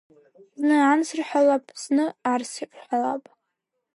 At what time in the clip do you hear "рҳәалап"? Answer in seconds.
1.17-1.65, 2.73-3.23